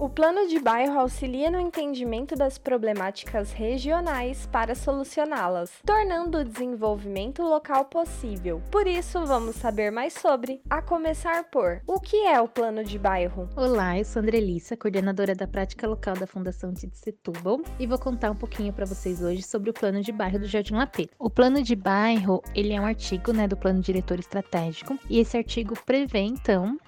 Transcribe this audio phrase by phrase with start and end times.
[0.00, 7.42] O plano de bairro auxilia no entendimento das problemáticas regionais para solucioná-las, tornando o desenvolvimento
[7.42, 8.62] local possível.
[8.70, 12.96] Por isso, vamos saber mais sobre, a começar por o que é o plano de
[12.96, 13.50] bairro.
[13.56, 18.30] Olá, eu sou Andrelissa, coordenadora da prática local da Fundação de Setúbal, e vou contar
[18.30, 21.08] um pouquinho para vocês hoje sobre o plano de bairro do Jardim Lapê.
[21.18, 25.36] O plano de bairro, ele é um artigo, né, do plano diretor estratégico, e esse
[25.36, 26.78] artigo prevê então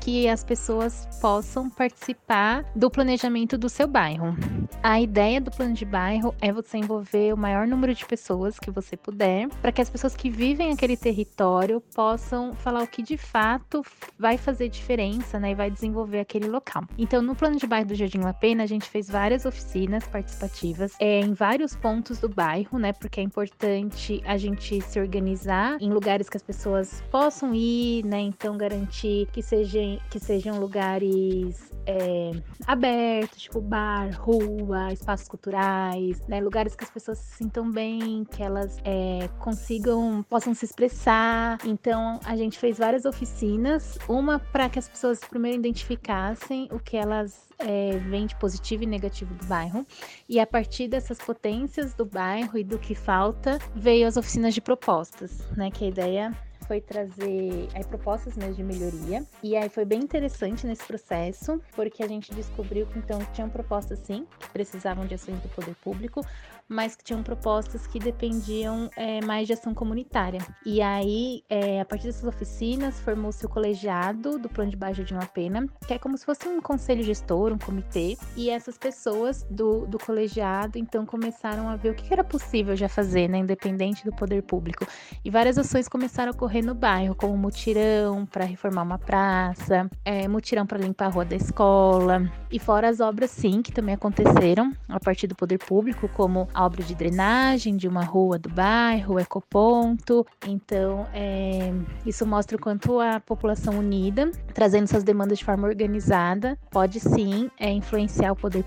[0.00, 4.36] que as pessoas possam participar do planejamento do seu bairro.
[4.82, 8.70] A ideia do plano de bairro é você envolver o maior número de pessoas que
[8.70, 13.16] você puder, para que as pessoas que vivem aquele território possam falar o que de
[13.16, 13.82] fato
[14.18, 16.84] vai fazer diferença, né, e vai desenvolver aquele local.
[16.98, 20.94] Então, no plano de bairro do Jardim La Pena, a gente fez várias oficinas participativas
[21.00, 25.90] é, em vários pontos do bairro, né, porque é importante a gente se organizar em
[25.90, 32.32] lugares que as pessoas possam ir, né, então garantir que sejam que sejam lugares é,
[32.66, 36.40] abertos, tipo bar, rua, espaços culturais, né?
[36.40, 41.58] Lugares que as pessoas se sintam bem, que elas é, consigam, possam se expressar.
[41.64, 46.96] Então a gente fez várias oficinas, uma para que as pessoas primeiro identificassem o que
[46.96, 49.86] elas é, vem de positivo e negativo do bairro.
[50.28, 54.60] E a partir dessas potências do bairro e do que falta, veio as oficinas de
[54.60, 55.70] propostas, né?
[55.70, 59.24] Que a ideia foi trazer aí, propostas mesmo de melhoria.
[59.42, 63.98] E aí foi bem interessante nesse processo, porque a gente descobriu que então tinham propostas
[64.00, 66.24] sim, que precisavam de ações do poder público,
[66.68, 70.40] mas que tinham propostas que dependiam é, mais de ação comunitária.
[70.64, 75.12] E aí, é, a partir dessas oficinas, formou-se o colegiado do Plano de Baixo de
[75.12, 79.44] uma Pena, que é como se fosse um conselho gestor, um comitê, e essas pessoas
[79.50, 84.04] do, do colegiado então começaram a ver o que era possível já fazer, né, independente
[84.04, 84.86] do poder público.
[85.24, 90.26] E várias ações começaram a ocorrer no bairro, como mutirão para reformar uma praça, é,
[90.28, 94.72] mutirão para limpar a rua da escola, e fora as obras, sim, que também aconteceram
[94.88, 99.14] a partir do poder público, como a obra de drenagem de uma rua do bairro,
[99.14, 100.24] o ecoponto.
[100.46, 101.72] Então, é,
[102.06, 107.50] isso mostra o quanto a população unida, trazendo suas demandas de forma organizada, pode sim
[107.58, 108.64] é, influenciar o poder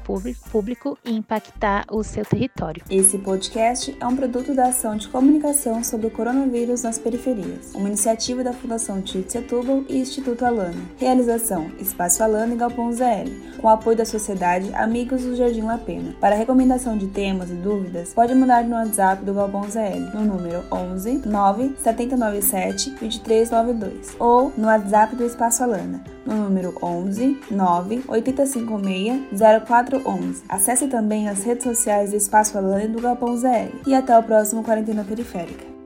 [0.51, 2.83] público e impactar o seu território.
[2.89, 7.87] Esse podcast é um produto da ação de comunicação sobre o coronavírus nas periferias, uma
[7.87, 10.81] iniciativa da Fundação Tite Setúbal e Instituto Alana.
[10.97, 13.29] Realização: Espaço Alana e Galpão ZL,
[13.61, 16.15] com apoio da Sociedade Amigos do Jardim La Pena.
[16.19, 20.63] Para recomendação de temas e dúvidas, pode mandar no WhatsApp do Galpão ZL no número
[20.71, 29.21] 11 9 797 2392 ou no WhatsApp do Espaço Alana no número 11 9 856
[29.65, 30.43] 0411.
[30.49, 33.71] Acesse também as redes sociais do Espaço Alana e do Galpão ZL.
[33.85, 35.76] E até o próximo Quarentena Periférica.